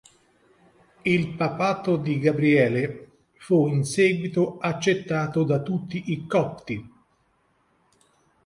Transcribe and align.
Il 1.03 1.35
papato 1.35 1.95
di 1.95 2.17
Gabriele 2.17 3.17
fu 3.33 3.67
in 3.67 3.83
seguito 3.83 4.57
accettato 4.57 5.43
da 5.43 5.61
tutti 5.61 6.11
i 6.11 6.25
copti. 6.25 6.91